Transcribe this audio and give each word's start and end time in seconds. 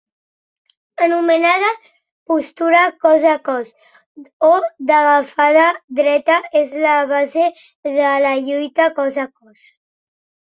Anomenada 1.07 1.69
postura 2.29 2.81
cos 3.01 3.23
a 3.33 3.35
cos 3.47 3.67
o 4.49 4.51
d'agafada 4.87 5.67
dreta, 6.01 6.37
és 6.63 6.73
la 6.85 6.95
base 7.13 7.45
de 7.99 8.15
la 8.27 8.33
lluita 8.49 8.89
cos 8.97 9.21
a 9.25 9.27
cos. 9.37 9.69